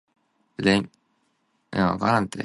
[0.57, 0.89] 連
[1.71, 2.37] 登仔